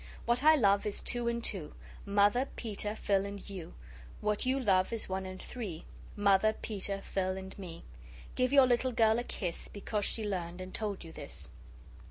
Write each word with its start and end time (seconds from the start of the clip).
What 0.25 0.43
I 0.43 0.55
love 0.55 0.87
is 0.87 1.03
two 1.03 1.27
and 1.27 1.43
two, 1.43 1.75
Mother, 2.07 2.47
Peter, 2.55 2.95
Phil, 2.95 3.23
and 3.23 3.47
you. 3.51 3.75
What 4.19 4.47
you 4.47 4.59
love 4.59 4.91
is 4.91 5.07
one 5.07 5.27
and 5.27 5.39
three, 5.39 5.85
Mother, 6.15 6.53
Peter, 6.53 7.01
Phil, 7.03 7.37
and 7.37 7.55
me. 7.59 7.83
Give 8.33 8.51
your 8.51 8.65
little 8.65 8.93
girl 8.93 9.19
a 9.19 9.23
kiss 9.23 9.67
Because 9.67 10.05
she 10.05 10.23
learned 10.23 10.59
and 10.59 10.73
told 10.73 11.03
you 11.03 11.11
this. 11.11 11.49